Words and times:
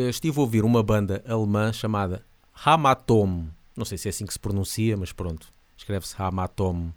eh, 0.00 0.10
estive 0.10 0.38
a 0.38 0.42
ouvir 0.42 0.64
uma 0.64 0.82
banda 0.82 1.22
alemã 1.26 1.72
chamada 1.72 2.24
Hamatom. 2.64 3.46
Não 3.76 3.84
sei 3.84 3.98
se 3.98 4.08
é 4.08 4.10
assim 4.10 4.26
que 4.26 4.32
se 4.32 4.38
pronuncia, 4.38 4.96
mas 4.96 5.12
pronto, 5.12 5.48
escreve-se 5.76 6.14
Hamatom. 6.18 6.90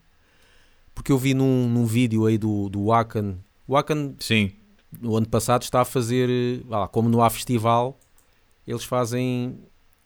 Porque 0.94 1.12
eu 1.12 1.18
vi 1.18 1.34
num, 1.34 1.68
num 1.68 1.86
vídeo 1.86 2.26
aí 2.26 2.38
do, 2.38 2.70
do 2.70 2.86
Wacken. 2.86 3.38
O 3.68 3.74
Wacken, 3.74 4.16
Sim. 4.20 4.52
no 5.02 5.16
ano 5.18 5.28
passado, 5.28 5.64
está 5.64 5.82
a 5.82 5.86
fazer, 5.86 6.30
eh, 6.30 6.64
lá, 6.68 6.88
como 6.88 7.10
não 7.10 7.24
há 7.24 7.30
festival, 7.30 8.00
eles 8.68 8.84
fazem 8.84 9.60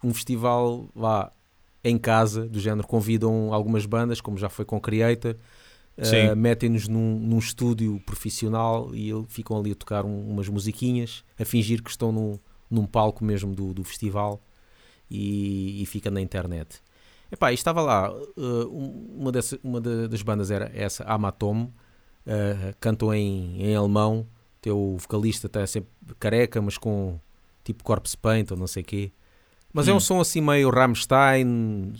um 0.03 0.13
festival 0.13 0.87
vá, 0.95 1.31
em 1.83 1.97
casa, 1.97 2.47
do 2.47 2.59
género, 2.59 2.87
convidam 2.87 3.53
algumas 3.53 3.85
bandas, 3.85 4.21
como 4.21 4.37
já 4.37 4.47
foi 4.49 4.63
com 4.65 4.79
Creator, 4.79 5.35
Sim. 5.99 6.35
metem-nos 6.35 6.87
num, 6.87 7.17
num 7.19 7.39
estúdio 7.39 7.99
profissional 8.05 8.93
e 8.93 9.09
ficam 9.29 9.57
ali 9.57 9.71
a 9.71 9.75
tocar 9.75 10.05
um- 10.05 10.29
umas 10.29 10.47
musiquinhas, 10.47 11.23
a 11.39 11.43
fingir 11.43 11.81
que 11.81 11.89
estão 11.89 12.11
num, 12.11 12.37
num 12.69 12.85
palco 12.85 13.23
mesmo 13.23 13.53
do, 13.55 13.73
do 13.73 13.83
festival 13.83 14.41
e, 15.09 15.81
e 15.81 15.85
fica 15.85 16.09
na 16.11 16.21
internet. 16.21 16.81
Epá, 17.31 17.51
e 17.51 17.55
estava 17.55 17.81
lá, 17.81 18.09
eh, 18.37 18.65
um- 18.69 19.15
uma, 19.19 19.31
dessa- 19.31 19.59
uma 19.63 19.81
da- 19.81 20.07
das 20.07 20.21
bandas 20.21 20.49
era 20.51 20.71
essa, 20.73 21.03
Amatom, 21.03 21.69
eh, 22.25 22.73
cantam 22.79 23.13
em, 23.13 23.61
em 23.61 23.75
alemão, 23.75 24.25
teu 24.61 24.95
vocalista 24.99 25.47
está 25.47 25.65
sempre 25.67 25.89
careca, 26.19 26.61
mas 26.61 26.77
com 26.77 27.19
tipo 27.63 27.83
corpse 27.83 28.17
paint 28.17 28.51
ou 28.51 28.57
não 28.57 28.67
sei 28.67 28.81
quê. 28.83 29.11
Mas 29.73 29.87
é 29.89 29.93
um 29.93 29.97
Hum. 29.97 29.99
som 29.99 30.19
assim 30.21 30.39
meio 30.41 30.69
Rammstein, 30.69 31.93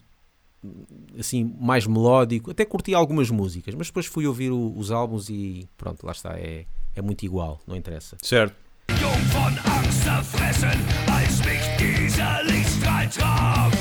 assim 1.20 1.44
mais 1.60 1.86
melódico. 1.86 2.52
Até 2.52 2.66
curti 2.66 2.94
algumas 2.94 3.30
músicas, 3.30 3.76
mas 3.76 3.88
depois 3.88 4.06
fui 4.06 4.26
ouvir 4.26 4.52
o- 4.52 4.74
os 4.78 4.92
álbuns 4.92 5.30
e 5.30 5.68
pronto, 5.78 6.06
lá 6.06 6.12
está, 6.14 6.38
é, 6.40 6.66
é 6.96 7.02
muito 7.02 7.24
igual, 7.26 7.60
não 7.68 7.76
interessa. 7.76 8.18
Certo. 8.22 8.56
Jung 8.92 9.22
von 9.32 9.58
Angst 9.74 10.04
zerfressen, 10.04 10.80
als 11.12 11.40
mich 11.40 11.62
dieser 11.78 12.44
Lichtstrahl 12.44 13.08
traf. 13.10 13.72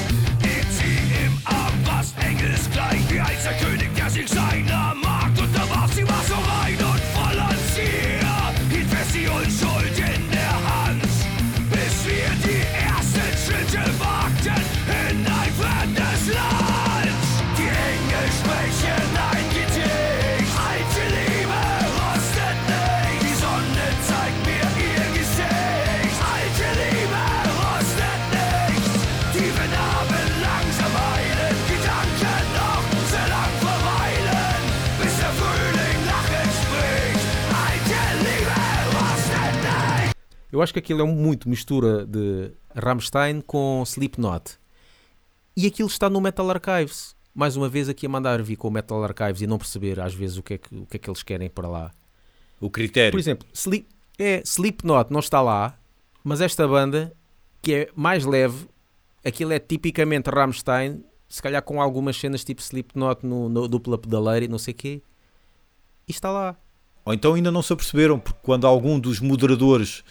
Hielt 0.43 0.73
sie 0.73 1.25
im 1.25 1.41
Arm, 1.45 1.75
was 1.85 2.15
engelsgleich, 2.25 3.01
wie 3.11 3.21
einst 3.21 3.47
der 3.47 3.55
König, 3.59 3.95
der 3.95 4.11
sich 4.11 4.29
seiner 4.29 4.95
Magd 5.03 5.16
Eu 40.57 40.63
acho 40.63 40.73
que 40.73 40.79
aquilo 40.79 41.03
é 41.03 41.05
muito 41.05 41.51
mistura 41.51 42.07
de 42.07 42.51
Rammstein 42.75 43.43
com 43.43 43.83
Slipknot. 43.85 44.55
E 45.55 45.67
aquilo 45.67 45.87
está 45.87 46.09
no 46.09 46.19
Metal 46.19 46.49
Archives. 46.49 47.15
Mais 47.35 47.59
uma 47.59 47.69
vez 47.69 47.91
aqui 47.91 48.07
a 48.07 48.09
mandar 48.09 48.41
vir 48.41 48.57
com 48.57 48.69
o 48.69 48.71
Metal 48.71 49.05
Archives 49.05 49.43
e 49.43 49.47
não 49.47 49.59
perceber 49.59 50.01
às 50.01 50.15
vezes 50.15 50.39
o 50.39 50.43
que 50.43 50.55
é 50.55 50.59
que, 50.59 50.75
o 50.75 50.87
que, 50.87 50.97
é 50.97 50.99
que 50.99 51.11
eles 51.11 51.23
querem 51.23 51.51
para 51.51 51.69
lá. 51.69 51.91
O 52.59 52.71
critério. 52.71 53.11
Por 53.11 53.21
exemplo, 53.21 53.47
Sleep, 53.53 53.87
é, 54.19 54.41
Slipknot 54.47 55.13
não 55.13 55.21
está 55.21 55.43
lá, 55.43 55.79
mas 56.25 56.41
esta 56.41 56.67
banda, 56.67 57.13
que 57.61 57.75
é 57.75 57.89
mais 57.95 58.25
leve, 58.25 58.67
aquilo 59.23 59.53
é 59.53 59.59
tipicamente 59.59 60.31
Rammstein, 60.31 61.05
se 61.29 61.43
calhar 61.43 61.61
com 61.61 61.83
algumas 61.83 62.17
cenas 62.17 62.43
tipo 62.43 62.63
Slipknot 62.63 63.27
no, 63.27 63.51
no 63.51 63.69
dupla 63.69 63.99
pedaleira 63.99 64.47
e 64.47 64.49
não 64.49 64.59
sei 64.59 64.73
o 64.73 64.75
quê, 64.75 65.03
e 66.09 66.13
está 66.13 66.31
lá. 66.31 66.57
Ou 67.05 67.13
então 67.13 67.35
ainda 67.35 67.53
não 67.53 67.61
se 67.61 67.75
aperceberam, 67.75 68.19
porque 68.19 68.41
quando 68.43 68.67
algum 68.67 68.99
dos 68.99 69.21
moderadores 69.21 70.03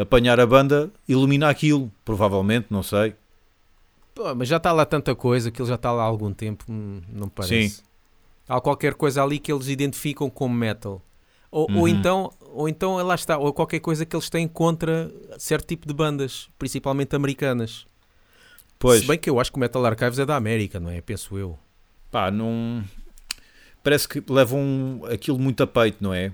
apanhar 0.00 0.38
a 0.40 0.46
banda, 0.46 0.90
ilumina 1.08 1.48
aquilo. 1.48 1.90
Provavelmente, 2.04 2.66
não 2.70 2.82
sei. 2.82 3.14
Pô, 4.14 4.34
mas 4.34 4.48
já 4.48 4.58
está 4.58 4.72
lá 4.72 4.84
tanta 4.84 5.14
coisa, 5.14 5.50
que 5.50 5.60
ele 5.60 5.68
já 5.68 5.74
está 5.76 5.90
lá 5.92 6.02
há 6.02 6.06
algum 6.06 6.32
tempo, 6.32 6.64
hum, 6.68 7.00
não 7.08 7.24
me 7.26 7.30
parece. 7.34 7.68
Sim. 7.76 7.82
Há 8.48 8.60
qualquer 8.60 8.94
coisa 8.94 9.22
ali 9.22 9.38
que 9.38 9.50
eles 9.52 9.68
identificam 9.68 10.28
como 10.28 10.54
metal. 10.54 11.00
Ou, 11.50 11.66
ou 11.70 11.76
Uhum. 11.82 11.88
então, 11.88 12.30
ou 12.52 12.68
então 12.68 12.96
lá 12.96 13.14
está, 13.14 13.38
ou 13.38 13.52
qualquer 13.52 13.80
coisa 13.80 14.04
que 14.06 14.14
eles 14.16 14.28
têm 14.30 14.46
contra 14.48 15.10
certo 15.38 15.66
tipo 15.66 15.86
de 15.86 15.94
bandas, 15.94 16.48
principalmente 16.58 17.14
americanas. 17.16 17.86
Pois, 18.78 19.00
Se 19.02 19.06
bem 19.06 19.18
que 19.18 19.30
eu 19.30 19.38
acho 19.38 19.50
que 19.52 19.56
o 19.58 19.60
Metal 19.60 19.84
Archives 19.84 20.18
é 20.18 20.26
da 20.26 20.34
América, 20.36 20.80
não 20.80 20.90
é? 20.90 21.00
Penso 21.00 21.36
eu. 21.38 21.58
pá, 22.10 22.30
não. 22.30 22.82
Parece 23.82 24.06
que 24.08 24.22
levam 24.28 25.02
aquilo 25.10 25.38
muito 25.38 25.62
a 25.62 25.66
peito, 25.66 25.98
não 26.00 26.12
é? 26.14 26.32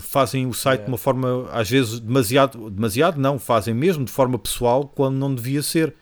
Fazem 0.00 0.46
o 0.46 0.52
site 0.52 0.80
É. 0.80 0.84
de 0.84 0.90
uma 0.90 0.98
forma, 0.98 1.48
às 1.52 1.70
vezes, 1.70 2.00
demasiado. 2.00 2.68
Demasiado 2.70 3.18
não, 3.18 3.38
fazem 3.38 3.72
mesmo 3.72 4.04
de 4.04 4.12
forma 4.12 4.38
pessoal 4.38 4.86
quando 4.86 5.16
não 5.16 5.34
devia 5.34 5.62
ser. 5.62 5.94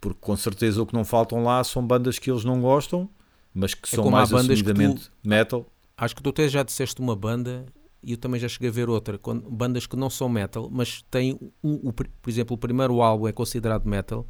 Porque 0.00 0.18
com 0.20 0.36
certeza 0.36 0.80
o 0.82 0.86
que 0.86 0.94
não 0.94 1.04
faltam 1.04 1.42
lá 1.44 1.62
são 1.62 1.86
bandas 1.86 2.18
que 2.18 2.30
eles 2.30 2.44
não 2.44 2.60
gostam, 2.60 3.08
mas 3.54 3.74
que 3.74 3.88
são 3.88 4.02
como 4.04 4.16
há 4.16 4.20
mais 4.20 4.30
que 4.30 4.34
tu- 4.36 4.40
assumidamente 4.52 5.10
metal. 5.22 5.66
Acho 5.96 6.16
que 6.16 6.22
tu 6.22 6.30
até 6.30 6.48
já 6.48 6.62
disseste 6.62 7.00
uma 7.02 7.14
banda 7.14 7.66
e 8.02 8.12
eu 8.12 8.16
também 8.16 8.40
já 8.40 8.48
cheguei 8.48 8.70
a 8.70 8.72
ver 8.72 8.88
outra, 8.88 9.18
quando- 9.18 9.50
bandas 9.50 9.86
que 9.86 9.94
não 9.96 10.08
são 10.08 10.26
metal, 10.26 10.70
mas 10.72 11.02
têm, 11.10 11.38
o, 11.62 11.92
pr- 11.92 12.08
por 12.22 12.30
exemplo, 12.30 12.54
o 12.54 12.58
primeiro 12.58 13.02
álbum 13.02 13.28
é 13.28 13.32
considerado 13.32 13.84
metal 13.86 14.26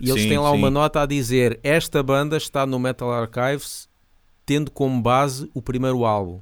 e 0.00 0.08
eles 0.08 0.22
Sim, 0.22 0.28
têm 0.28 0.38
lá 0.38 0.52
uma 0.52 0.68
sim. 0.68 0.74
nota 0.74 1.02
a 1.02 1.06
dizer 1.06 1.58
esta 1.64 2.00
banda 2.00 2.36
está 2.36 2.64
no 2.64 2.78
Metal 2.78 3.10
Archives 3.10 3.88
tendo 4.44 4.70
como 4.70 5.02
base 5.02 5.50
o 5.52 5.60
primeiro 5.60 6.04
álbum, 6.04 6.40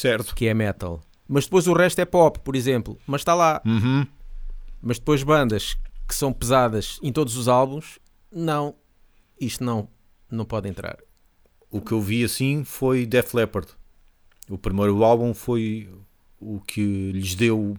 Certo. 0.00 0.34
que 0.34 0.46
é 0.46 0.54
metal. 0.54 1.00
Mas 1.26 1.44
depois 1.44 1.66
o 1.66 1.72
resto 1.74 1.98
é 2.00 2.04
pop, 2.04 2.38
por 2.40 2.54
exemplo. 2.56 2.98
Mas 3.06 3.20
está 3.20 3.34
lá. 3.34 3.60
Uhum. 3.66 4.06
Mas 4.80 4.98
depois 4.98 5.22
bandas 5.22 5.76
que 6.08 6.14
são 6.14 6.32
pesadas 6.32 6.98
em 7.02 7.12
todos 7.12 7.36
os 7.36 7.48
álbuns, 7.48 7.98
não. 8.32 8.74
Isto 9.40 9.62
não, 9.62 9.88
não 10.30 10.44
pode 10.44 10.68
entrar. 10.68 10.96
O 11.70 11.80
que 11.80 11.92
eu 11.92 12.00
vi 12.00 12.24
assim 12.24 12.64
foi 12.64 13.04
Def 13.04 13.34
Leppard. 13.34 13.68
O 14.48 14.56
primeiro 14.56 15.04
álbum 15.04 15.34
foi 15.34 15.90
o 16.40 16.60
que 16.60 17.12
lhes 17.12 17.34
deu 17.34 17.76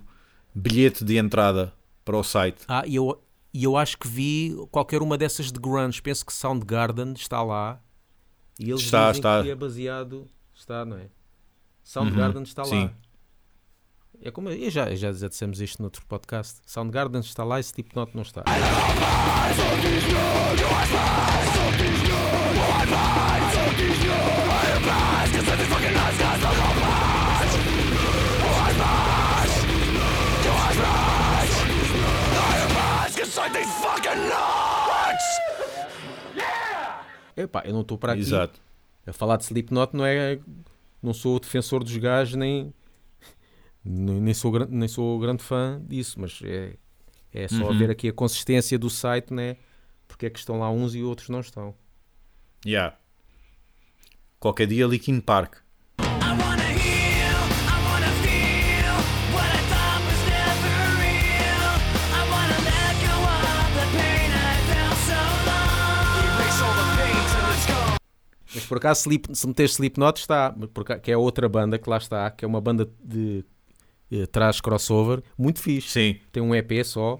bilhete 0.53 1.03
de 1.03 1.17
entrada 1.17 1.73
para 2.05 2.17
o 2.17 2.23
site. 2.23 2.61
Ah, 2.67 2.83
e 2.85 2.95
eu, 2.95 3.19
e 3.53 3.63
eu 3.63 3.75
acho 3.75 3.97
que 3.97 4.07
vi 4.07 4.55
qualquer 4.69 5.01
uma 5.01 5.17
dessas 5.17 5.51
de 5.51 5.59
grunge. 5.59 6.01
Penso 6.01 6.23
que 6.25 6.33
Soundgarden 6.33 7.13
está 7.13 7.41
lá. 7.41 7.81
E 8.59 8.69
eles 8.69 8.81
Está, 8.81 9.07
dizem 9.07 9.19
está. 9.19 9.41
que 9.43 9.49
é 9.49 9.55
baseado... 9.55 10.27
Está, 10.53 10.83
não 10.85 10.97
é? 10.97 11.07
Soundgarden 11.89 12.43
está 12.43 12.61
lá. 12.61 12.69
sim. 12.69 12.91
É 14.21 14.29
como, 14.29 14.51
e 14.51 14.69
já, 14.69 14.93
já, 14.93 15.11
já 15.11 15.27
dissemos 15.27 15.59
isto 15.59 15.81
noutro 15.81 16.05
podcast. 16.05 16.61
Soundgarden 16.63 17.21
está 17.21 17.43
lá 17.43 17.57
e 17.57 17.61
Slipknot 17.61 18.11
não 18.13 18.21
está. 18.21 18.43
Epá, 37.35 37.63
eu 37.65 37.73
não 37.73 37.81
estou 37.81 37.97
para 37.97 38.13
aqui 38.13 38.21
Exato. 38.21 38.61
a 39.07 39.11
falar 39.13 39.37
de 39.37 39.45
Slipknot, 39.45 39.97
não 39.97 40.05
é... 40.05 40.39
Não 41.01 41.13
sou 41.13 41.39
defensor 41.39 41.83
dos 41.83 41.95
gajos, 41.97 42.35
nem... 42.35 42.73
Nem, 43.83 44.33
sou, 44.33 44.51
nem 44.67 44.87
sou 44.87 45.17
grande 45.19 45.41
fã 45.41 45.81
disso, 45.87 46.19
mas 46.19 46.39
é, 46.43 46.75
é 47.33 47.47
só 47.47 47.69
Uhum. 47.69 47.77
ver 47.77 47.89
aqui 47.89 48.09
a 48.09 48.13
consistência 48.13 48.77
do 48.77 48.89
site, 48.89 49.33
né? 49.33 49.55
Porque 50.07 50.25
é 50.25 50.29
que 50.29 50.37
estão 50.37 50.59
lá 50.59 50.69
uns 50.69 50.93
e 50.95 51.01
outros 51.01 51.29
não 51.29 51.39
estão. 51.39 51.73
Yeah. 52.65 52.97
Qualquer 54.39 54.67
dia 54.67 54.85
Linkin 54.85 55.21
Park. 55.21 55.55
Mas 68.53 68.65
por 68.65 68.77
acaso, 68.77 69.01
Slip, 69.01 69.27
se 69.33 69.47
meter 69.47 69.65
Slipknot, 69.69 70.19
está. 70.19 70.51
por 70.73 70.81
acaso- 70.81 71.01
que 71.01 71.11
é 71.11 71.17
outra 71.17 71.47
banda 71.47 71.77
que 71.77 71.89
lá 71.89 71.97
está, 71.97 72.29
que 72.31 72.43
é 72.43 72.47
uma 72.47 72.59
banda 72.59 72.89
de 73.03 73.45
eh, 74.11 74.25
trás 74.25 74.59
crossover, 74.59 75.21
muito 75.37 75.59
fixe. 75.61 75.89
Sim. 75.89 76.19
Tem 76.31 76.41
um 76.41 76.55
EP 76.55 76.83
só. 76.83 77.19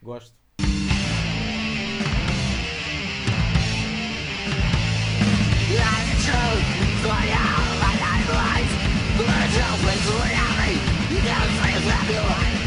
Gosto. 0.00 0.32
You 11.10 11.16
gotta 11.24 11.50
say 11.58 11.72
it's 11.74 11.86
happy 11.86 12.14
life. 12.14 12.58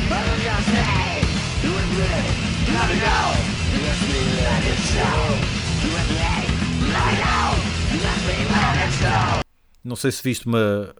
Não 9.83 9.95
sei 9.95 10.11
se 10.11 10.21
viste 10.23 10.45
uma, 10.45 10.95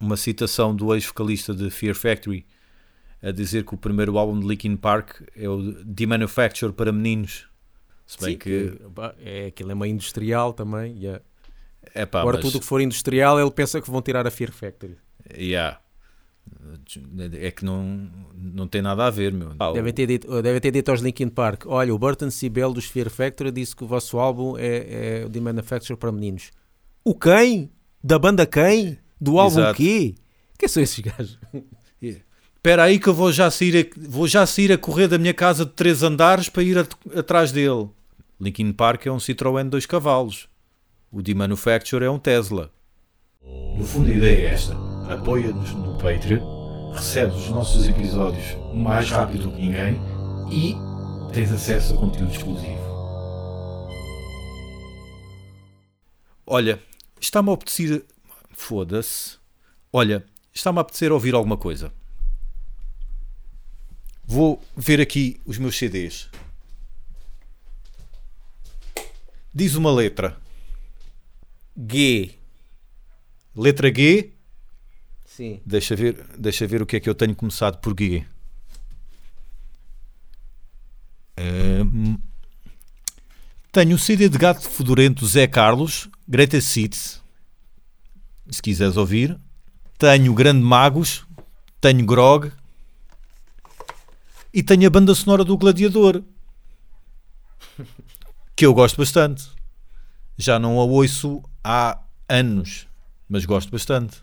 uma 0.00 0.16
citação 0.16 0.74
do 0.74 0.94
ex-vocalista 0.94 1.54
de 1.54 1.70
Fear 1.70 1.94
Factory 1.94 2.46
a 3.22 3.30
dizer 3.30 3.64
que 3.64 3.74
o 3.74 3.78
primeiro 3.78 4.18
álbum 4.18 4.38
de 4.38 4.46
Linkin 4.46 4.76
Park 4.76 5.22
é 5.34 5.48
o 5.48 5.72
The 5.84 6.06
Manufacture 6.06 6.72
para 6.72 6.92
meninos. 6.92 7.48
Se 8.06 8.18
bem 8.20 8.32
Sim, 8.32 8.38
que. 8.38 8.78
é, 9.18 9.46
aquilo 9.46 9.72
é 9.72 9.74
meio 9.74 9.92
industrial 9.92 10.52
também. 10.52 10.94
yeah. 10.98 11.22
É 11.94 12.04
pá, 12.04 12.20
Agora 12.20 12.36
mas, 12.36 12.44
tudo 12.44 12.58
o 12.58 12.60
que 12.60 12.66
for 12.66 12.80
industrial 12.80 13.40
ele 13.40 13.50
pensa 13.50 13.80
que 13.80 13.90
vão 13.90 14.02
tirar 14.02 14.26
a 14.26 14.30
Fear 14.30 14.52
Factory. 14.52 14.96
yeah. 15.34 15.80
É 17.40 17.50
que 17.50 17.64
não, 17.64 18.10
não 18.34 18.68
tem 18.68 18.82
nada 18.82 19.06
a 19.06 19.10
ver, 19.10 19.32
meu. 19.32 19.52
Ah, 19.58 19.72
Devem 19.72 19.92
ter, 19.92 20.06
dito, 20.06 20.42
devem 20.42 20.60
ter 20.60 20.70
dito 20.70 20.90
aos 20.90 21.00
Linkin 21.00 21.28
Park: 21.28 21.64
olha, 21.66 21.94
o 21.94 21.98
Burton 21.98 22.30
C. 22.30 22.50
Bell 22.50 22.72
dos 22.72 22.84
Fear 22.84 23.08
Factory 23.08 23.50
disse 23.50 23.74
que 23.74 23.84
o 23.84 23.86
vosso 23.86 24.18
álbum 24.18 24.56
é, 24.58 25.20
é 25.22 25.24
o 25.26 25.30
The 25.30 25.40
Manufacture 25.40 25.98
para 25.98 26.12
meninos. 26.12 26.50
O 27.02 27.14
quem? 27.14 27.70
Da 28.06 28.18
banda 28.18 28.44
quem? 28.44 28.98
Do 29.18 29.38
álbum 29.40 29.60
Exato. 29.60 29.76
quê? 29.78 30.14
Quem 30.58 30.68
são 30.68 30.82
esses 30.82 30.98
gajos? 30.98 31.38
Espera 32.02 32.82
aí 32.84 32.98
que 32.98 33.08
eu 33.08 33.14
vou 33.14 33.32
já, 33.32 33.50
sair 33.50 33.76
a, 33.90 34.00
vou 34.10 34.28
já 34.28 34.44
sair 34.46 34.70
a 34.72 34.76
correr 34.78 35.08
da 35.08 35.16
minha 35.18 35.32
casa 35.32 35.64
de 35.64 35.72
três 35.72 36.02
andares 36.02 36.50
para 36.50 36.62
ir 36.62 36.76
at- 36.76 36.94
atrás 37.16 37.50
dele. 37.50 37.88
Linkin 38.38 38.72
Park 38.72 39.06
é 39.06 39.10
um 39.12 39.16
Citroën 39.18 39.64
de 39.64 39.70
dois 39.70 39.86
cavalos. 39.86 40.48
O 41.10 41.22
The 41.22 41.32
Manufacture 41.32 42.04
é 42.04 42.10
um 42.10 42.18
Tesla. 42.18 42.70
No 43.42 43.84
fundo, 43.86 44.10
a 44.10 44.14
ideia 44.14 44.48
é 44.48 44.52
esta: 44.52 44.74
apoia-nos 45.10 45.72
no 45.72 45.96
Patreon, 45.98 46.92
recebes 46.92 47.36
os 47.36 47.48
nossos 47.50 47.88
episódios 47.88 48.44
mais 48.74 49.10
rápido 49.10 49.50
que 49.50 49.60
ninguém 49.62 49.98
e 50.50 50.74
tens 51.32 51.50
acesso 51.52 51.94
a 51.94 51.96
conteúdo 51.96 52.32
exclusivo. 52.32 52.84
Olha, 56.46 56.78
está-me 57.24 57.50
a 57.50 57.54
apetecer. 57.54 58.04
Foda-se. 58.52 59.38
Olha, 59.92 60.24
está-me 60.52 60.78
a 60.78 60.82
apetecer 60.82 61.12
ouvir 61.12 61.34
alguma 61.34 61.56
coisa. 61.56 61.92
Vou 64.26 64.62
ver 64.76 65.00
aqui 65.00 65.40
os 65.44 65.58
meus 65.58 65.76
CDs. 65.76 66.30
Diz 69.52 69.74
uma 69.74 69.92
letra. 69.92 70.36
G. 71.76 72.34
Letra 73.54 73.92
G. 73.94 74.32
Sim. 75.24 75.60
Deixa 75.64 75.96
ver, 75.96 76.24
deixa 76.38 76.66
ver 76.66 76.82
o 76.82 76.86
que 76.86 76.96
é 76.96 77.00
que 77.00 77.08
eu 77.08 77.14
tenho 77.14 77.34
começado 77.34 77.78
por 77.80 77.94
G. 77.98 78.24
Hum, 81.36 82.16
tenho 83.72 83.96
o 83.96 83.98
CD 83.98 84.28
de 84.28 84.38
gato 84.38 84.68
fedorento 84.68 85.26
Zé 85.26 85.48
Carlos, 85.48 86.08
Greatest 86.26 86.76
Hits, 86.76 87.22
se 88.50 88.62
quiseres 88.62 88.96
ouvir. 88.96 89.38
Tenho 89.98 90.32
Grande 90.34 90.62
Magos, 90.62 91.26
tenho 91.80 92.04
Grog 92.04 92.50
e 94.52 94.62
tenho 94.62 94.86
a 94.86 94.90
banda 94.90 95.14
sonora 95.14 95.44
do 95.44 95.56
Gladiador, 95.56 96.22
que 98.56 98.64
eu 98.64 98.72
gosto 98.72 98.96
bastante. 98.96 99.50
Já 100.36 100.58
não 100.58 100.80
a 100.80 100.84
ouço 100.84 101.42
há 101.62 102.00
anos, 102.28 102.88
mas 103.28 103.44
gosto 103.44 103.70
bastante. 103.70 104.22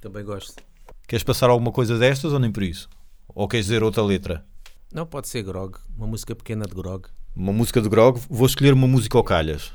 Também 0.00 0.24
gosto. 0.24 0.62
Queres 1.08 1.24
passar 1.24 1.50
alguma 1.50 1.72
coisa 1.72 1.98
destas 1.98 2.32
ou 2.32 2.38
nem 2.38 2.52
por 2.52 2.62
isso? 2.62 2.88
Ou 3.28 3.48
queres 3.48 3.66
dizer 3.66 3.82
outra 3.82 4.02
letra? 4.02 4.46
Não, 4.92 5.04
pode 5.04 5.28
ser 5.28 5.42
Grog. 5.42 5.76
Uma 5.96 6.06
música 6.06 6.34
pequena 6.34 6.66
de 6.66 6.74
Grog. 6.74 7.08
Uma 7.34 7.52
música 7.52 7.80
de 7.80 7.88
Grog? 7.88 8.20
Vou 8.30 8.46
escolher 8.46 8.72
uma 8.72 8.86
música 8.86 9.18
ao 9.18 9.24
calhas. 9.24 9.72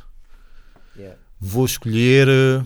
Vou 1.39 1.65
escolher 1.65 2.27
eh, 2.27 2.65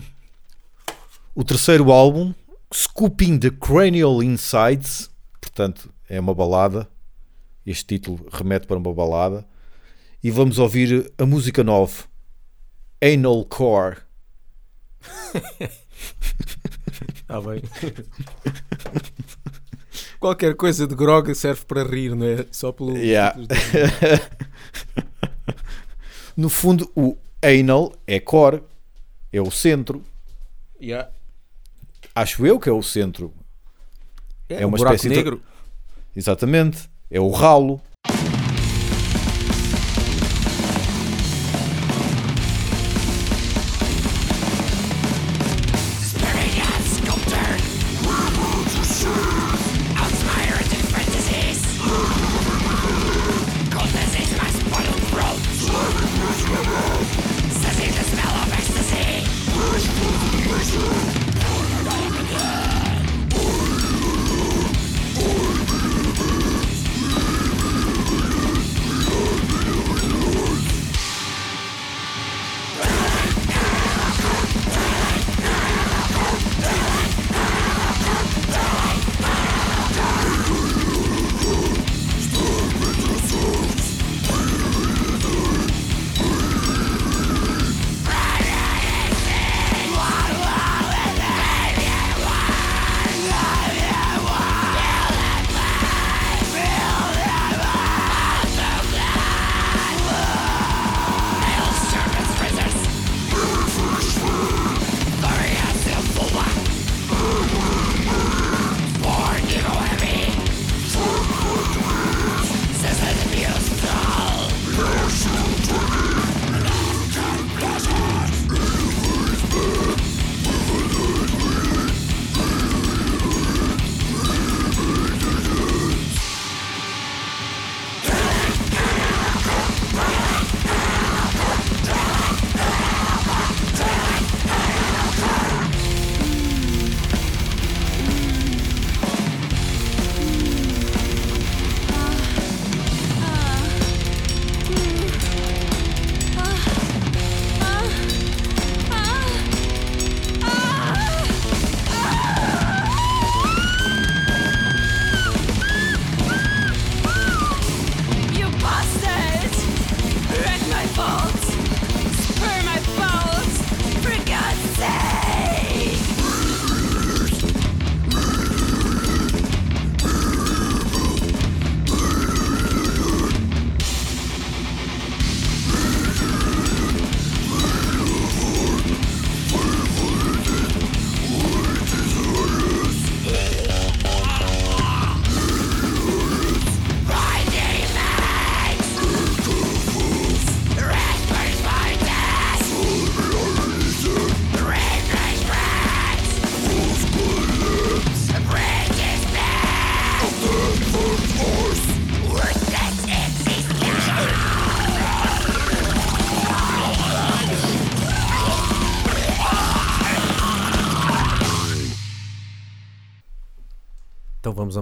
o 1.34 1.44
terceiro 1.44 1.92
álbum, 1.92 2.34
Scooping 2.72 3.38
the 3.38 3.50
Cranial 3.50 4.22
Insides. 4.22 5.10
Portanto, 5.40 5.92
é 6.08 6.18
uma 6.18 6.34
balada. 6.34 6.88
Este 7.66 7.84
título 7.84 8.26
remete 8.32 8.66
para 8.66 8.78
uma 8.78 8.92
balada. 8.94 9.46
E 10.22 10.30
vamos 10.30 10.58
ouvir 10.58 11.12
a 11.18 11.26
música 11.26 11.62
9, 11.62 12.04
Anal 13.02 13.44
Core. 13.44 13.98
Está 17.14 17.40
bem. 17.42 17.62
Qualquer 20.18 20.54
coisa 20.54 20.86
de 20.86 20.94
Grog 20.94 21.34
serve 21.34 21.64
para 21.66 21.82
rir, 21.82 22.14
não 22.14 22.24
é? 22.26 22.46
Só 22.50 22.72
pelo. 22.72 22.96
Yeah. 22.96 23.36
No 26.34 26.48
fundo, 26.48 26.90
o 26.96 27.14
anal 27.42 27.92
é 28.06 28.18
core, 28.20 28.62
é 29.32 29.40
o 29.40 29.50
centro. 29.50 30.02
Yeah. 30.80 31.10
Acho 32.14 32.46
eu 32.46 32.58
que 32.60 32.68
é 32.68 32.72
o 32.72 32.82
centro. 32.82 33.32
É, 34.48 34.62
É 34.62 34.66
um 34.66 34.68
uma 34.70 34.76
buraco 34.78 34.96
espécie 34.96 35.08
de- 35.10 35.16
negro. 35.16 35.42
Exatamente. 36.14 36.88
É 37.10 37.20
o 37.20 37.30
ralo. 37.30 37.80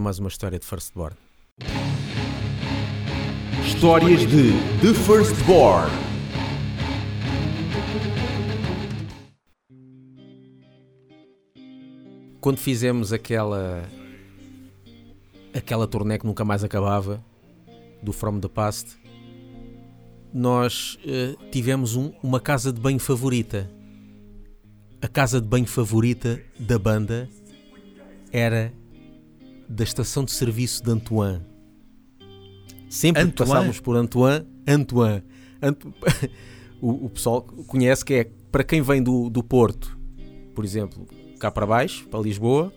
A 0.00 0.02
mais 0.02 0.18
uma 0.18 0.28
história 0.28 0.58
de 0.58 0.64
Firstborn. 0.66 1.14
Histórias 3.66 4.20
de 4.26 4.52
The 4.80 4.94
Firstborn. 4.94 5.90
Quando 12.40 12.56
fizemos 12.58 13.12
aquela 13.12 13.82
aquela 15.52 15.86
turnê 15.86 16.18
que 16.18 16.26
nunca 16.26 16.44
mais 16.44 16.62
acabava 16.64 17.22
do 18.02 18.12
From 18.12 18.38
the 18.40 18.48
Past, 18.48 18.96
nós 20.32 20.96
eh, 21.04 21.34
tivemos 21.50 21.96
um- 21.96 22.12
uma 22.22 22.40
casa 22.40 22.72
de 22.72 22.80
banho 22.80 23.00
favorita. 23.00 23.68
A 25.02 25.08
casa 25.08 25.40
de 25.40 25.46
banho 25.46 25.66
favorita 25.66 26.40
da 26.58 26.78
banda 26.78 27.28
era 28.32 28.72
da 29.70 29.84
estação 29.84 30.24
de 30.24 30.32
serviço 30.32 30.82
de 30.82 30.90
Antoine. 30.90 31.40
Sempre 32.88 33.22
que 33.22 33.28
Antoine? 33.28 33.50
passávamos 33.50 33.80
por 33.80 33.96
Antoine, 33.96 34.46
Antoine. 34.66 35.22
Anto- 35.62 35.94
o, 36.80 37.06
o 37.06 37.10
pessoal 37.10 37.42
conhece 37.42 38.04
que 38.04 38.14
é 38.14 38.30
para 38.50 38.64
quem 38.64 38.82
vem 38.82 39.02
do, 39.02 39.30
do 39.30 39.42
Porto, 39.44 39.96
por 40.54 40.64
exemplo, 40.64 41.06
cá 41.38 41.50
para 41.50 41.66
baixo, 41.66 42.06
para 42.08 42.20
Lisboa, 42.20 42.72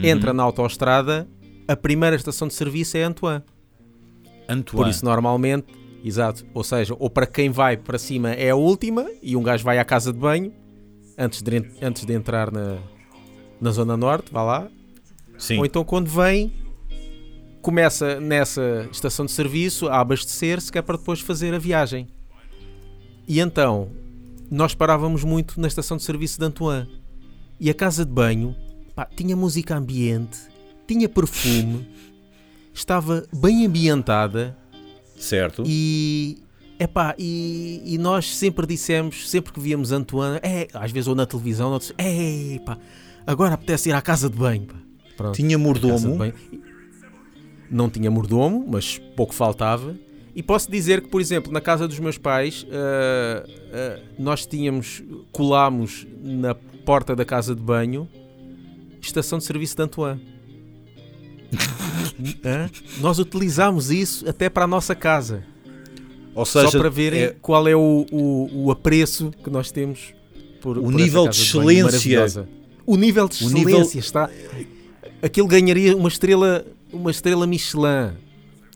Uhum. 0.00 0.04
entra 0.06 0.32
na 0.32 0.44
autoestrada, 0.44 1.26
a 1.66 1.74
primeira 1.74 2.14
estação 2.14 2.46
de 2.46 2.54
serviço 2.54 2.96
é 2.96 3.02
Antoine. 3.02 3.42
Antoine. 4.48 4.84
Por 4.84 4.88
isso, 4.88 5.04
normalmente, 5.04 5.66
exato, 6.04 6.46
ou 6.54 6.62
seja, 6.62 6.94
ou 6.96 7.10
para 7.10 7.26
quem 7.26 7.50
vai 7.50 7.76
para 7.76 7.98
cima 7.98 8.30
é 8.30 8.50
a 8.50 8.54
última 8.54 9.10
e 9.20 9.34
um 9.34 9.42
gajo 9.42 9.64
vai 9.64 9.76
à 9.76 9.84
casa 9.84 10.12
de 10.12 10.18
banho 10.20 10.52
antes 11.18 11.42
de, 11.42 11.50
antes 11.82 12.04
de 12.04 12.12
entrar 12.12 12.52
na, 12.52 12.78
na 13.60 13.72
Zona 13.72 13.96
Norte, 13.96 14.32
vá 14.32 14.42
lá. 14.44 14.68
Sim. 15.38 15.58
Ou 15.58 15.64
então, 15.64 15.84
quando 15.84 16.08
vem, 16.08 16.52
começa 17.62 18.20
nessa 18.20 18.88
estação 18.90 19.24
de 19.24 19.32
serviço 19.32 19.88
a 19.88 20.00
abastecer-se, 20.00 20.70
que 20.70 20.78
é 20.78 20.82
para 20.82 20.98
depois 20.98 21.20
fazer 21.20 21.54
a 21.54 21.58
viagem. 21.58 22.08
E 23.26 23.40
então, 23.40 23.90
nós 24.50 24.74
parávamos 24.74 25.22
muito 25.22 25.60
na 25.60 25.68
estação 25.68 25.96
de 25.96 26.02
serviço 26.02 26.38
de 26.38 26.44
Antoine. 26.44 26.88
E 27.60 27.70
a 27.70 27.74
casa 27.74 28.04
de 28.04 28.10
banho 28.10 28.54
pá, 28.94 29.06
tinha 29.14 29.36
música 29.36 29.76
ambiente, 29.76 30.38
tinha 30.86 31.08
perfume, 31.08 31.88
estava 32.72 33.26
bem 33.32 33.66
ambientada 33.66 34.56
Certo. 35.16 35.64
e, 35.66 36.38
epá, 36.78 37.14
e, 37.18 37.82
e 37.84 37.98
nós 37.98 38.34
sempre 38.34 38.66
dissemos, 38.66 39.28
sempre 39.28 39.52
que 39.52 39.60
víamos 39.60 39.92
Antoine, 39.92 40.38
é, 40.42 40.68
às 40.72 40.90
vezes 40.90 41.08
ou 41.08 41.14
na 41.14 41.26
televisão, 41.26 41.72
ou 41.72 41.80
é, 41.98 42.58
pá, 42.64 42.78
agora 43.26 43.54
apetece 43.54 43.90
ir 43.90 43.92
à 43.92 44.00
casa 44.00 44.30
de 44.30 44.36
banho. 44.36 44.66
Pá. 44.66 44.87
Pronto, 45.18 45.34
Tinha 45.34 45.58
mordomo. 45.58 46.16
Não 47.70 47.90
tinha 47.90 48.10
mordomo, 48.10 48.64
mas 48.66 48.98
pouco 49.16 49.34
faltava. 49.34 49.94
E 50.34 50.42
posso 50.42 50.70
dizer 50.70 51.02
que, 51.02 51.08
por 51.08 51.20
exemplo, 51.20 51.52
na 51.52 51.60
casa 51.60 51.88
dos 51.88 51.98
meus 51.98 52.16
pais, 52.16 52.64
ah, 52.70 53.44
ah, 53.72 54.00
nós 54.18 54.46
tínhamos, 54.46 55.02
colámos 55.32 56.06
na 56.22 56.54
porta 56.54 57.14
da 57.16 57.24
casa 57.24 57.54
de 57.54 57.60
banho, 57.60 58.08
estação 59.02 59.38
de 59.38 59.44
serviço 59.44 59.74
de 59.76 59.82
Antoine. 59.82 60.20
Nós 63.00 63.18
utilizámos 63.18 63.90
isso 63.90 64.28
até 64.28 64.48
para 64.48 64.64
a 64.64 64.68
nossa 64.68 64.94
casa. 64.94 65.42
Ou 66.34 66.44
seja, 66.44 66.70
só 66.70 66.78
para 66.78 66.88
verem 66.88 67.20
é- 67.22 67.36
qual 67.42 67.66
é 67.66 67.74
o, 67.74 68.06
o, 68.12 68.64
o 68.66 68.70
apreço 68.70 69.32
que 69.42 69.50
nós 69.50 69.72
temos 69.72 70.14
por 70.60 70.78
O 70.78 70.82
por 70.82 70.92
nível 70.92 71.26
de 71.28 71.40
excelência. 71.40 72.46
O 72.86 72.96
nível 72.96 73.28
de 73.28 73.34
excelência 73.34 73.58
nível- 73.64 73.98
está. 73.98 74.30
Aquilo 75.22 75.48
ganharia 75.48 75.96
uma 75.96 76.08
estrela, 76.08 76.64
uma 76.92 77.10
estrela 77.10 77.46
Michelin 77.46 77.82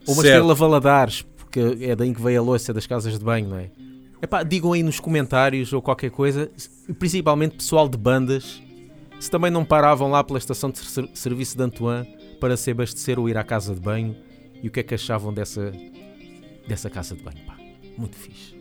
ou 0.07 0.15
uma 0.15 0.23
Certo. 0.23 0.27
estrela 0.27 0.55
Valadares, 0.55 1.23
porque 1.37 1.61
é 1.81 1.95
daí 1.95 2.13
que 2.13 2.21
veio 2.21 2.41
a 2.41 2.43
louça 2.43 2.73
das 2.73 2.87
casas 2.87 3.19
de 3.19 3.25
banho, 3.25 3.49
não 3.49 3.59
é? 3.59 3.71
Epá, 4.21 4.43
digam 4.43 4.73
aí 4.73 4.83
nos 4.83 4.99
comentários 5.01 5.73
ou 5.73 5.81
qualquer 5.83 6.11
coisa, 6.11 6.51
principalmente 6.99 7.57
pessoal 7.57 7.89
de 7.89 7.97
bandas, 7.97 8.63
se 9.21 9.31
também 9.31 9.51
não 9.51 9.65
paravam 9.65 10.11
lá 10.11 10.23
pela 10.25 10.39
estação 10.39 10.71
de 10.71 10.79
ser- 10.79 11.09
serviço 11.15 11.57
de 11.57 11.63
Antoine 11.63 12.07
para 12.41 12.57
se 12.57 12.71
abastecer 12.71 13.19
ou 13.19 13.29
ir 13.29 13.37
à 13.37 13.45
casa 13.45 13.75
de 13.75 13.81
banho 13.81 14.17
e 14.63 14.69
o 14.69 14.71
que 14.71 14.81
é 14.81 14.83
que 14.83 14.95
achavam 14.95 15.33
dessa, 15.33 15.73
dessa 16.67 16.89
casa 16.91 17.15
de 17.15 17.23
banho. 17.23 17.39
Pá, 17.47 17.57
muito 17.97 18.17
fixe. 18.17 18.55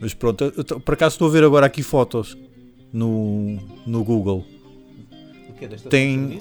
Mas 0.00 0.12
pronto, 0.14 0.44
eu 0.56 0.64
tô- 0.64 0.78
por 0.80 0.94
acaso 0.94 1.14
estou 1.14 1.28
a 1.28 1.30
ver 1.30 1.44
agora 1.44 1.66
aqui 1.66 1.82
fotos 1.82 2.36
no, 2.92 3.58
no 3.86 4.04
Google. 4.04 4.44
Tem, 5.88 6.40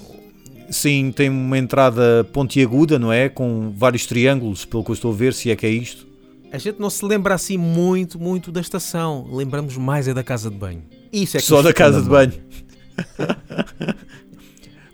sim, 0.69 1.11
tem 1.11 1.29
uma 1.29 1.57
entrada 1.57 2.27
pontiaguda, 2.31 2.99
não 2.99 3.11
é? 3.11 3.29
Com 3.29 3.73
vários 3.75 4.05
triângulos, 4.05 4.65
pelo 4.65 4.83
que 4.83 4.91
eu 4.91 4.93
estou 4.93 5.11
a 5.11 5.15
ver, 5.15 5.33
se 5.33 5.51
é 5.51 5.55
que 5.55 5.65
é 5.65 5.69
isto. 5.69 6.07
A 6.51 6.57
gente 6.57 6.79
não 6.79 6.89
se 6.89 7.03
lembra 7.03 7.33
assim 7.33 7.57
muito, 7.57 8.19
muito 8.19 8.51
da 8.51 8.61
estação. 8.61 9.27
Lembramos 9.31 9.77
mais 9.77 10.07
é 10.07 10.13
da 10.13 10.23
casa 10.23 10.49
de 10.49 10.55
banho. 10.55 10.83
Isso 11.11 11.37
é 11.37 11.39
que 11.39 11.45
Só 11.45 11.61
da 11.61 11.73
casa 11.73 12.01
de 12.01 12.09
banho. 12.09 12.33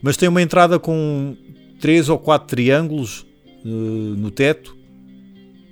Mas 0.01 0.17
tem 0.17 0.27
uma 0.27 0.41
entrada 0.41 0.79
com 0.79 1.37
três 1.79 2.09
ou 2.09 2.17
quatro 2.17 2.47
triângulos 2.47 3.25
eh, 3.65 3.69
no 3.69 4.31
teto, 4.31 4.75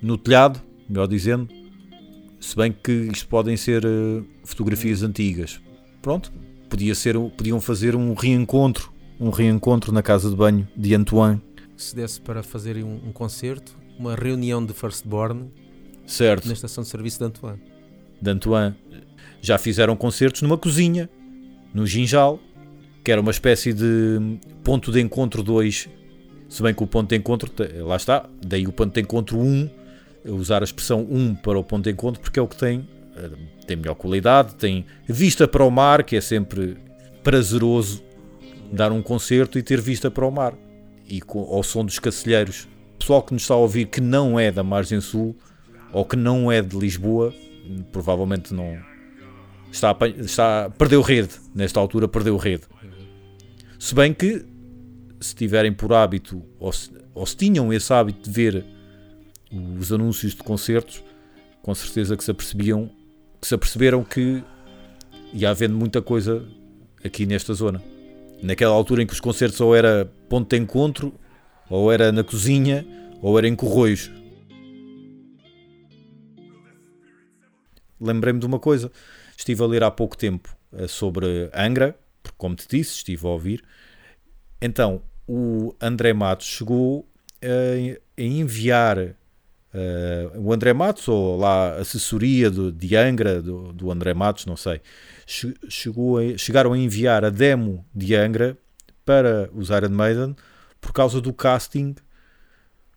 no 0.00 0.16
telhado, 0.16 0.60
melhor 0.88 1.06
dizendo. 1.06 1.48
Se 2.40 2.56
bem 2.56 2.72
que 2.72 2.92
isto 3.12 3.28
podem 3.28 3.56
ser 3.56 3.84
eh, 3.84 4.22
fotografias 4.44 5.02
antigas. 5.02 5.60
Pronto, 6.00 6.32
podia 6.72 6.94
ser, 6.94 7.18
podiam 7.36 7.60
fazer 7.60 7.94
um 7.94 8.14
reencontro, 8.14 8.90
um 9.20 9.28
reencontro 9.28 9.92
na 9.92 10.02
casa 10.02 10.30
de 10.30 10.34
banho 10.34 10.66
de 10.74 10.94
Antoine. 10.94 11.38
Se 11.76 11.94
desse 11.94 12.18
para 12.18 12.42
fazerem 12.42 12.82
um, 12.82 13.08
um 13.08 13.12
concerto, 13.12 13.76
uma 13.98 14.14
reunião 14.14 14.64
de 14.64 14.72
Firstborn 14.72 15.50
Certo. 16.06 16.46
na 16.46 16.54
estação 16.54 16.82
de 16.82 16.88
serviço 16.88 17.18
de 17.18 17.26
Antoine. 17.26 17.60
de 18.22 18.30
Antoine 18.30 18.74
já 19.42 19.58
fizeram 19.58 19.94
concertos 19.94 20.40
numa 20.40 20.56
cozinha, 20.56 21.10
no 21.74 21.86
Ginjal, 21.86 22.40
que 23.04 23.12
era 23.12 23.20
uma 23.20 23.32
espécie 23.32 23.74
de 23.74 24.38
ponto 24.64 24.90
de 24.90 24.98
encontro 24.98 25.42
2. 25.42 25.90
Se 26.48 26.62
bem 26.62 26.72
que 26.72 26.82
o 26.82 26.86
ponto 26.86 27.10
de 27.10 27.16
encontro, 27.16 27.52
lá 27.84 27.96
está, 27.96 28.26
daí 28.46 28.66
o 28.66 28.72
ponto 28.72 28.94
de 28.94 29.00
encontro 29.02 29.38
1, 29.38 29.42
um, 29.44 30.34
usar 30.36 30.62
a 30.62 30.64
expressão 30.64 31.02
1 31.02 31.18
um 31.18 31.34
para 31.34 31.58
o 31.58 31.64
ponto 31.64 31.84
de 31.84 31.90
encontro, 31.90 32.22
porque 32.22 32.38
é 32.38 32.42
o 32.42 32.48
que 32.48 32.56
tem, 32.56 32.88
tem 33.66 33.76
melhor 33.76 33.94
qualidade, 33.94 34.54
tem 34.54 34.86
vista 35.06 35.46
para 35.46 35.64
o 35.64 35.70
mar, 35.70 36.02
que 36.02 36.16
é 36.16 36.20
sempre 36.20 36.76
prazeroso 37.22 38.02
dar 38.72 38.90
um 38.90 39.02
concerto 39.02 39.58
e 39.58 39.62
ter 39.62 39.80
vista 39.80 40.10
para 40.10 40.26
o 40.26 40.30
mar. 40.30 40.54
E 41.06 41.20
com, 41.20 41.40
ao 41.40 41.62
som 41.62 41.84
dos 41.84 41.98
cacilheiros. 41.98 42.68
Pessoal 42.98 43.22
que 43.22 43.32
nos 43.32 43.42
está 43.42 43.54
a 43.54 43.58
ouvir 43.58 43.86
que 43.86 44.00
não 44.00 44.38
é 44.38 44.50
da 44.50 44.62
margem 44.62 45.00
sul, 45.00 45.36
ou 45.92 46.04
que 46.04 46.16
não 46.16 46.50
é 46.50 46.62
de 46.62 46.78
Lisboa, 46.78 47.34
provavelmente 47.90 48.54
não 48.54 48.78
está, 49.70 49.96
está 50.18 50.70
perdeu 50.70 51.00
rede 51.00 51.34
nesta 51.54 51.80
altura 51.80 52.06
perdeu 52.06 52.36
rede 52.36 52.64
se 53.78 53.94
bem 53.94 54.12
que 54.12 54.44
se 55.20 55.34
tiverem 55.34 55.72
por 55.72 55.92
hábito 55.92 56.42
ou 56.58 56.72
se, 56.72 56.90
ou 57.14 57.24
se 57.26 57.36
tinham 57.36 57.72
esse 57.72 57.92
hábito 57.92 58.28
de 58.28 58.30
ver 58.30 58.64
os 59.78 59.92
anúncios 59.92 60.34
de 60.34 60.42
concertos 60.42 61.02
com 61.62 61.74
certeza 61.74 62.16
que 62.16 62.24
se 62.24 62.30
apercebiam 62.30 62.90
que 63.42 63.48
se 63.48 63.54
aperceberam 63.54 64.02
que 64.02 64.42
ia 65.34 65.50
havendo 65.50 65.76
muita 65.76 66.00
coisa 66.00 66.42
aqui 67.04 67.26
nesta 67.26 67.52
zona 67.52 67.82
naquela 68.42 68.72
altura 68.72 69.02
em 69.02 69.06
que 69.06 69.12
os 69.12 69.20
concertos 69.20 69.60
ou 69.60 69.76
era 69.76 70.10
ponto 70.28 70.48
de 70.48 70.62
encontro 70.62 71.12
ou 71.68 71.92
era 71.92 72.10
na 72.10 72.24
cozinha 72.24 72.86
ou 73.20 73.36
era 73.36 73.46
em 73.46 73.54
Corroios 73.54 74.10
lembrei-me 78.02 78.40
de 78.40 78.46
uma 78.46 78.58
coisa. 78.58 78.90
Estive 79.36 79.62
a 79.62 79.66
ler 79.66 79.84
há 79.84 79.90
pouco 79.90 80.16
tempo 80.16 80.54
eh, 80.72 80.88
sobre 80.88 81.48
Angra, 81.54 81.96
porque, 82.22 82.36
como 82.36 82.54
te 82.54 82.66
disse, 82.68 82.96
estive 82.96 83.26
a 83.26 83.30
ouvir. 83.30 83.62
Então, 84.60 85.02
o 85.26 85.74
André 85.80 86.12
Matos 86.12 86.46
chegou 86.46 87.08
a, 87.40 88.20
a 88.20 88.22
enviar 88.22 89.14
eh, 89.74 90.30
o 90.36 90.52
André 90.52 90.72
Matos, 90.72 91.08
ou 91.08 91.36
lá 91.38 91.70
a 91.74 91.80
assessoria 91.80 92.50
do, 92.50 92.70
de 92.72 92.94
Angra, 92.96 93.40
do, 93.40 93.72
do 93.72 93.90
André 93.90 94.14
Matos, 94.14 94.46
não 94.46 94.56
sei, 94.56 94.80
che- 95.26 95.54
chegou 95.68 96.18
a- 96.18 96.36
chegaram 96.38 96.72
a 96.72 96.78
enviar 96.78 97.24
a 97.24 97.30
demo 97.30 97.84
de 97.94 98.14
Angra 98.14 98.56
para 99.04 99.50
os 99.54 99.70
Iron 99.70 99.90
Maiden 99.90 100.36
por 100.80 100.92
causa 100.92 101.20
do 101.20 101.32
casting 101.32 101.94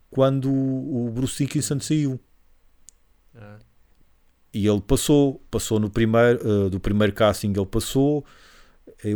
quando 0.09 0.51
o 0.51 1.11
Bruce 1.13 1.43
Dickinson 1.43 1.79
saiu. 1.79 2.19
E 4.53 4.67
ele 4.67 4.81
passou, 4.81 5.43
passou 5.51 5.79
no 5.79 5.89
primeiro, 5.89 6.39
eh, 6.67 6.69
do 6.69 6.79
primeiro 6.79 7.13
casting 7.13 7.51
ele 7.55 7.65
passou. 7.65 8.25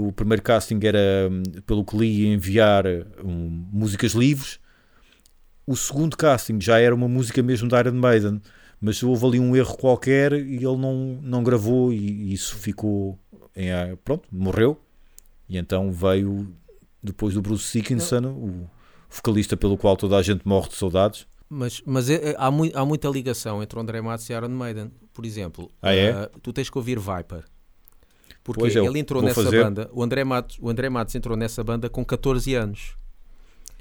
O 0.02 0.12
primeiro 0.12 0.42
casting 0.42 0.80
era, 0.84 1.30
hum, 1.32 1.42
pelo 1.66 1.86
que 1.86 1.96
li, 1.96 2.26
enviar 2.28 2.86
hum, 3.24 3.66
músicas 3.72 4.12
livres. 4.14 4.60
O 5.70 5.76
segundo 5.76 6.18
casting 6.18 6.60
já 6.60 6.80
era 6.80 6.96
uma 6.96 7.08
música 7.08 7.44
mesmo 7.44 7.70
da 7.70 7.80
Iron 7.80 7.92
Maiden, 7.94 8.42
mas 8.82 9.04
houve 9.04 9.26
ali 9.26 9.40
um 9.40 9.56
erro 9.56 9.78
qualquer 9.78 10.34
e 10.34 10.56
ele 10.56 10.78
não, 10.78 11.20
não 11.22 11.44
gravou 11.44 11.94
e, 11.94 11.98
e 11.98 12.34
isso 12.34 12.56
ficou, 12.56 13.20
em, 13.56 13.68
pronto, 14.04 14.28
morreu. 14.32 14.80
E 15.48 15.58
então 15.58 15.92
veio 15.92 16.52
Depois 17.04 17.34
do 17.36 17.42
Bruce 17.42 17.78
Dickinson, 17.78 18.26
o 18.32 18.70
vocalista 19.10 19.56
pelo 19.56 19.78
qual 19.78 19.96
toda 19.96 20.18
a 20.18 20.22
gente 20.24 20.42
morre 20.48 20.70
de 20.70 20.76
saudades. 20.76 21.28
Mas, 21.48 21.82
mas 21.86 22.10
é- 22.10 22.36
há, 22.38 22.50
mui- 22.52 22.72
há 22.76 22.84
muita 22.86 23.08
ligação 23.08 23.62
entre 23.62 23.78
o 23.78 23.82
André 23.82 24.02
Matos 24.02 24.30
e 24.30 24.34
Iron 24.34 24.50
Maiden. 24.50 24.92
Por 25.14 25.26
exemplo, 25.26 25.70
Ah, 25.82 25.94
é? 25.94 26.12
ah, 26.12 26.30
tu 26.42 26.52
tens 26.52 26.70
que 26.70 26.78
ouvir 26.78 26.98
Viper. 27.00 27.44
Porque 28.44 28.62
Pois 28.62 28.76
é, 28.76 28.80
ele 28.80 29.00
entrou 29.00 29.22
nessa 29.22 29.44
fazer. 29.44 29.64
banda, 29.64 29.90
o 29.94 30.02
André, 30.04 30.24
Matos, 30.24 30.58
o 30.62 30.70
André 30.70 30.90
Matos 30.90 31.14
entrou 31.16 31.38
nessa 31.38 31.64
banda 31.64 31.90
com 31.90 32.04
14 32.04 32.54
anos. 32.56 32.96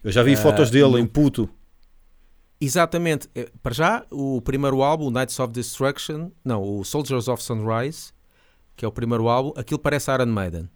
Eu 0.04 0.11
já 0.12 0.23
vi 0.23 0.35
Ah, 0.35 0.37
fotos 0.37 0.71
dele 0.71 0.90
no- 0.92 0.99
em 0.99 1.07
puto. 1.07 1.49
Exatamente. 2.61 3.29
Eh, 3.35 3.50
Para 3.62 3.75
já, 3.75 4.07
o 4.11 4.41
primeiro 4.43 4.83
álbum, 4.83 5.07
o 5.07 5.11
Knights 5.11 5.38
of 5.38 5.53
Destruction, 5.53 6.31
não, 6.45 6.62
o 6.62 6.85
Soldiers 6.85 7.29
of 7.29 7.43
Sunrise, 7.43 8.12
que 8.77 8.85
é 8.85 8.88
o 8.88 8.93
primeiro 8.93 9.29
álbum, 9.29 9.53
aquilo 9.57 9.79
parece 9.79 10.11
Iron 10.12 10.27
Maiden. 10.27 10.69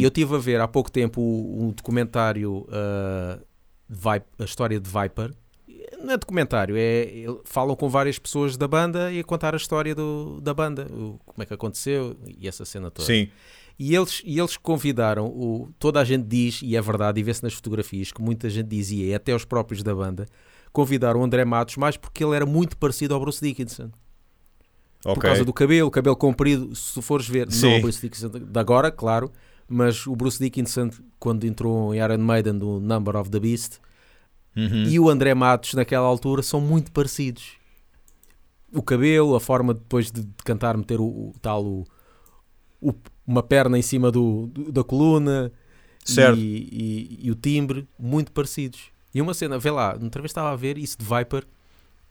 E 0.00 0.04
eu 0.04 0.08
estive 0.08 0.34
a 0.34 0.38
ver 0.38 0.60
há 0.60 0.66
pouco 0.68 0.90
tempo 0.90 1.20
um 1.20 1.70
documentário, 1.70 2.66
ah, 2.70 3.38
de 3.88 3.96
Vi- 3.98 4.22
a 4.38 4.44
história 4.44 4.78
de 4.80 4.88
Viper. 4.90 5.32
Não 6.02 6.14
é 6.14 6.16
documentário, 6.16 6.74
é, 6.78 7.24
falam 7.44 7.76
com 7.76 7.88
várias 7.88 8.18
pessoas 8.18 8.56
da 8.56 8.66
banda 8.66 9.12
e 9.12 9.20
a 9.20 9.24
contar 9.24 9.52
a 9.54 9.56
história 9.56 9.94
do- 9.94 10.40
da 10.40 10.54
banda, 10.54 10.86
o- 10.90 11.18
como 11.26 11.42
é 11.42 11.46
que 11.46 11.52
aconteceu 11.52 12.16
e 12.38 12.48
essa 12.48 12.64
cena 12.64 12.90
toda. 12.90 13.04
Sim. 13.06 13.28
E 13.78 13.94
eles, 13.94 14.22
e 14.24 14.38
eles 14.38 14.56
convidaram, 14.56 15.26
o, 15.26 15.70
toda 15.78 16.00
a 16.00 16.04
gente 16.04 16.24
diz, 16.26 16.60
e 16.62 16.76
é 16.76 16.80
verdade, 16.80 17.18
e 17.20 17.22
vê-se 17.22 17.42
nas 17.42 17.52
fotografias, 17.54 18.12
que 18.12 18.20
muita 18.22 18.48
gente 18.48 18.68
dizia, 18.68 19.06
e 19.06 19.14
até 19.14 19.34
os 19.34 19.44
próprios 19.44 19.82
da 19.82 19.94
banda, 19.94 20.26
convidaram 20.72 21.20
o 21.20 21.24
André 21.24 21.44
Matos 21.44 21.76
mais 21.76 21.96
porque 21.96 22.22
ele 22.24 22.36
era 22.36 22.46
muito 22.46 22.76
parecido 22.76 23.14
ao 23.14 23.20
Bruce 23.20 23.40
Dickinson. 23.40 23.90
Por 25.02 25.12
Ok. 25.12 25.22
causa 25.22 25.44
do 25.44 25.52
cabelo, 25.52 25.90
cabelo 25.90 26.14
comprido, 26.16 26.74
se 26.76 27.00
fores 27.00 27.26
ver, 27.26 27.50
Sim. 27.50 27.70
não 27.70 27.78
o 27.78 27.82
Bruce 27.82 28.00
Dickinson 28.02 28.28
de 28.28 28.58
agora, 28.58 28.90
claro, 28.90 29.32
mas 29.70 30.06
o 30.06 30.14
Bruce 30.16 30.38
Dickinson, 30.42 30.90
quando 31.18 31.44
entrou 31.46 31.94
em 31.94 31.98
Iron 31.98 32.18
Maiden 32.18 32.58
do 32.58 32.80
Number 32.80 33.16
of 33.16 33.30
the 33.30 33.38
Beast, 33.40 33.78
Uhum. 34.56 34.82
e 34.84 34.98
o 34.98 35.08
André 35.08 35.32
Matos 35.32 35.74
naquela 35.74 36.06
altura 36.06 36.42
são 36.42 36.60
muito 36.60 36.90
parecidos. 36.90 37.52
O 38.72 38.82
cabelo, 38.82 39.34
a 39.36 39.40
forma 39.40 39.72
depois 39.74 40.10
de, 40.10 40.22
de 40.22 40.42
cantar, 40.44 40.76
meter 40.76 41.00
o, 41.00 41.04
o 41.04 41.34
tal 41.40 41.64
o, 41.64 41.86
o- 42.80 42.94
uma 43.26 43.42
perna 43.44 43.78
em 43.78 43.82
cima 43.82 44.10
do, 44.10 44.46
do- 44.48 44.72
da 44.72 44.82
coluna 44.84 45.52
Certo. 46.04 46.38
E, 46.38 46.68
e- 46.72 47.18
e 47.26 47.30
o 47.30 47.34
timbre, 47.34 47.86
muito 47.98 48.32
parecidos. 48.32 48.80
E 49.14 49.20
uma 49.20 49.34
cena, 49.34 49.58
vê 49.58 49.70
lá, 49.70 49.96
outra 50.02 50.22
vez 50.22 50.30
estava 50.30 50.50
a 50.50 50.56
ver 50.56 50.78
isso 50.78 50.96
de 50.98 51.04
Viper, 51.04 51.44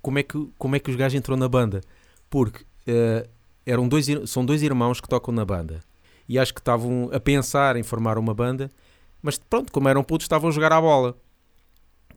como 0.02 0.20
é 0.20 0.24
que, 0.24 0.48
como 0.58 0.76
é 0.76 0.80
que 0.80 0.90
os 0.92 0.96
gajos 0.96 1.18
entrou 1.18 1.36
na 1.38 1.48
banda? 1.50 1.82
Porque 2.30 2.64
eh, 2.88 3.28
eram 3.66 3.88
dois, 3.88 4.06
são 4.28 4.46
dois 4.46 4.62
irmãos 4.64 5.02
que 5.02 5.10
tocam 5.10 5.34
na 5.34 5.44
banda 5.44 5.82
e 6.30 6.38
acho 6.38 6.54
que 6.54 6.62
estavam 6.62 7.10
a 7.12 7.20
pensar 7.20 7.76
em 7.76 7.82
formar 7.82 8.20
uma 8.20 8.36
banda, 8.36 8.70
mas 9.20 9.40
pronto, 9.40 9.72
como 9.72 9.90
eram 9.90 10.04
putos, 10.04 10.26
estavam 10.26 10.50
a 10.50 10.54
jogar 10.54 10.72
à 10.72 10.80
bola. 10.80 11.18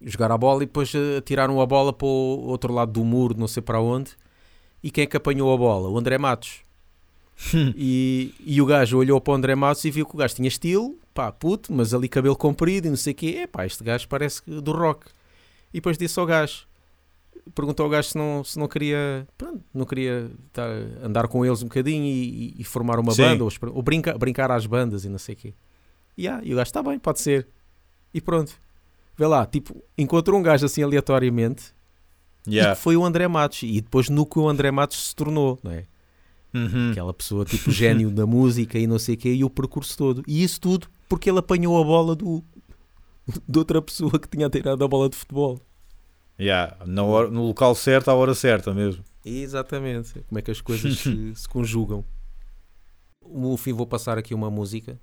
Jogar 0.02 0.30
a 0.30 0.36
bola 0.36 0.62
e 0.62 0.66
depois 0.66 0.94
eh, 0.94 1.22
tiraram 1.22 1.60
a 1.62 1.66
bola 1.66 1.94
para 1.94 2.06
o 2.06 2.46
outro 2.46 2.74
lado 2.74 2.92
do 2.92 3.02
muro, 3.04 3.34
não 3.38 3.48
sei 3.48 3.62
para 3.62 3.80
onde. 3.80 4.10
E 4.82 4.90
quem 4.90 5.04
é 5.04 5.06
que 5.06 5.16
apanhou 5.16 5.52
a 5.52 5.56
bola? 5.56 5.88
O 5.88 5.96
André 5.96 6.18
Matos. 6.18 6.60
e, 7.74 8.34
e 8.44 8.60
o 8.60 8.66
gajo 8.66 8.98
olhou 8.98 9.18
para 9.18 9.32
o 9.32 9.34
André 9.34 9.54
Matos 9.54 9.84
e 9.86 9.90
viu 9.90 10.04
que 10.04 10.14
o 10.14 10.18
gajo 10.18 10.34
tinha 10.34 10.48
estilo, 10.48 10.98
pá, 11.14 11.32
puto, 11.32 11.72
mas 11.72 11.94
ali 11.94 12.06
cabelo 12.06 12.36
comprido 12.36 12.86
e 12.86 12.90
não 12.90 12.96
sei 12.96 13.14
o 13.14 13.16
quê. 13.16 13.38
É 13.42 13.46
pá, 13.46 13.64
este 13.64 13.82
gajo 13.82 14.06
parece 14.08 14.42
do 14.46 14.72
rock. 14.72 15.06
E 15.72 15.78
depois 15.78 15.96
disse 15.96 16.20
ao 16.20 16.26
gajo, 16.26 16.66
perguntou 17.54 17.84
ao 17.84 17.90
gajo 17.90 18.08
se 18.10 18.16
não, 18.18 18.42
se 18.44 18.58
não 18.58 18.68
queria, 18.68 19.26
pronto, 19.36 19.62
não 19.74 19.84
queria 19.84 20.30
estar- 20.46 20.70
andar 21.04 21.28
com 21.28 21.44
eles 21.44 21.60
um 21.62 21.66
bocadinho 21.66 22.04
e, 22.04 22.48
e- 22.48 22.54
e 22.58 22.64
formar 22.64 22.98
uma 22.98 23.12
Sim. 23.12 23.22
banda 23.22 23.44
ou, 23.44 23.50
ou 23.74 23.82
brinca- 23.82 24.16
brincar 24.16 24.50
às 24.50 24.66
bandas 24.66 25.04
e 25.04 25.08
não 25.08 25.18
sei 25.18 25.34
o 25.34 25.38
quê. 25.38 25.54
E, 26.16 26.28
ah, 26.28 26.40
e 26.42 26.52
o 26.52 26.56
gajo 26.56 26.68
está 26.68 26.82
bem, 26.82 26.98
pode 26.98 27.20
ser. 27.20 27.46
E 28.14 28.20
pronto. 28.20 28.52
Vê 29.16 29.26
lá, 29.26 29.44
tipo, 29.46 29.82
encontrou 29.98 30.38
um 30.38 30.42
gajo 30.42 30.64
assim 30.66 30.82
aleatoriamente 30.82 31.74
e 32.46 32.54
Yeah. 32.54 32.74
que 32.74 32.82
foi 32.82 32.96
o 32.96 33.04
André 33.04 33.28
Matos. 33.28 33.62
E 33.62 33.80
depois 33.80 34.08
no 34.08 34.26
que 34.26 34.38
o 34.38 34.48
André 34.48 34.70
Matos 34.70 35.08
se 35.08 35.14
tornou, 35.16 35.58
não 35.62 35.70
é? 35.70 35.84
Uhum. 36.54 36.90
Aquela 36.90 37.14
pessoa 37.14 37.44
tipo 37.46 37.70
gênio 37.70 38.10
da 38.10 38.26
música 38.26 38.78
e 38.78 38.86
não 38.86 38.98
sei 38.98 39.14
o 39.14 39.18
quê, 39.18 39.32
e 39.32 39.42
o 39.44 39.48
percurso 39.50 39.96
todo. 39.96 40.22
E 40.26 40.42
isso 40.42 40.60
tudo 40.60 40.86
porque 41.08 41.30
ele 41.30 41.38
apanhou 41.38 41.80
a 41.80 41.84
bola 41.84 42.14
do, 42.14 42.42
de 43.48 43.58
outra 43.58 43.80
pessoa 43.80 44.18
que 44.18 44.28
tinha 44.28 44.50
tirado 44.50 44.82
a 44.84 44.88
bola 44.88 45.08
de 45.08 45.16
futebol. 45.16 45.60
Yeah. 46.40 46.76
Na 46.86 47.02
hora- 47.02 47.30
no 47.30 47.46
local 47.46 47.74
certo, 47.74 48.10
à 48.10 48.14
hora 48.14 48.34
certa 48.34 48.72
mesmo. 48.74 49.04
Exatamente. 49.24 50.20
Como 50.28 50.38
é 50.38 50.42
que 50.42 50.50
as 50.50 50.60
coisas 50.62 50.98
se, 50.98 51.34
se 51.34 51.48
conjugam. 51.48 52.04
No 53.26 53.56
fim 53.56 53.72
vou 53.72 53.86
passar 53.86 54.18
aqui 54.18 54.34
uma 54.34 54.50
música. 54.50 55.00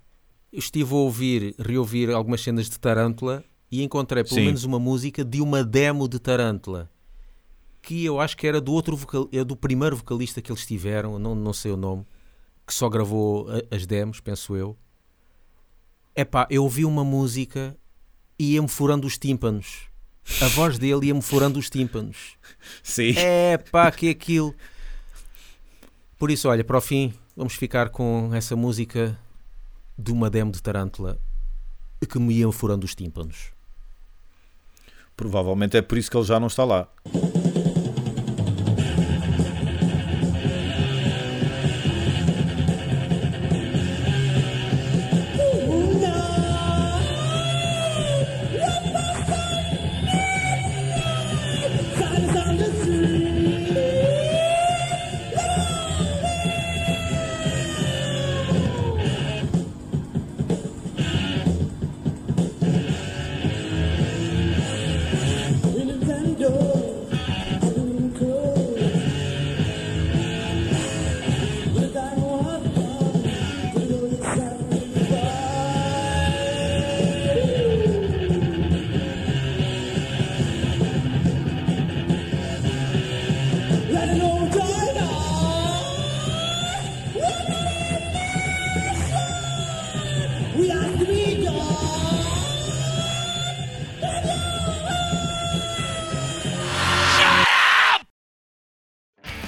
Estive 0.52 0.94
a 0.94 0.98
ouvir, 0.98 1.56
reouvir 1.60 2.10
algumas 2.12 2.42
cenas 2.42 2.70
de 2.70 2.80
Tarântula 2.80 3.44
e 3.72 3.84
encontrei 3.84 4.24
pelo 4.24 4.36
Sim. 4.36 4.46
menos 4.48 4.64
uma 4.64 4.80
música 4.80 5.24
de 5.24 5.42
uma 5.42 5.64
demo 5.64 6.08
de 6.08 6.20
Tarântula. 6.20 6.90
Que 7.82 8.04
eu 8.04 8.20
acho 8.20 8.36
que 8.36 8.46
era 8.48 8.60
do 8.60 8.74
outro 8.74 8.96
vocal, 8.98 9.30
é 9.32 9.44
do 9.44 9.56
primeiro 9.56 9.96
vocalista 9.96 10.42
que 10.42 10.52
eles 10.52 10.66
tiveram, 10.66 11.18
não, 11.18 11.34
não 11.36 11.54
sei 11.54 11.72
o 11.72 11.78
nome, 11.78 12.06
que 12.68 12.74
só 12.74 12.90
gravou 12.90 13.48
a- 13.50 13.76
as 13.76 13.86
demos, 13.86 14.20
penso 14.20 14.56
eu. 14.56 14.76
Epá, 16.16 16.46
eu 16.50 16.64
ouvi 16.64 16.84
uma 16.84 17.04
música 17.06 17.78
e 18.38 18.54
ia-me 18.56 18.68
furando 18.68 19.08
os 19.08 19.18
tímpanos. 19.18 19.88
A 20.42 20.48
voz 20.48 20.78
dele 20.78 21.08
ia-me 21.08 21.22
furando 21.22 21.60
os 21.60 21.70
tímpanos. 21.70 22.38
Sim. 22.84 23.14
É 23.18 23.58
pá, 23.58 23.92
que 23.92 24.10
aquilo. 24.10 24.54
Por 26.18 26.30
isso, 26.30 26.50
olha, 26.50 26.64
para 26.64 26.78
o 26.78 26.82
fim, 26.82 27.14
vamos 27.36 27.56
ficar 27.56 27.90
com 27.90 28.30
essa 28.34 28.56
música 28.56 29.18
de 29.98 30.12
uma 30.12 30.30
demo 30.30 30.52
de 30.52 30.62
Tarântula 30.62 31.20
que 32.10 32.20
me 32.20 32.34
iam 32.34 32.52
furando 32.52 32.86
os 32.86 32.96
tímpanos. 32.96 33.52
Provavelmente 35.16 35.76
é 35.76 35.82
por 35.82 35.98
isso 35.98 36.10
que 36.10 36.16
ele 36.16 36.26
já 36.26 36.40
não 36.40 36.48
está 36.48 36.64
lá. 36.64 36.88